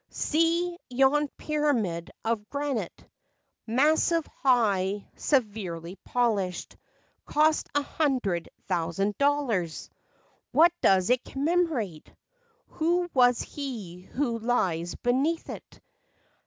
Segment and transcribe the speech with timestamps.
[0.09, 3.07] See yon pyramid of granite,
[3.67, 6.75] Massive, high, severely polished;
[7.27, 9.91] Cost a hundred thousand dollars!
[10.53, 12.11] What does it commemorate?
[12.69, 15.79] Who was he who lies beneath it